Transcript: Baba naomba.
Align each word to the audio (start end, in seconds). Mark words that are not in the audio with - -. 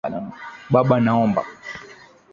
Baba 0.73 0.97
naomba. 1.05 1.41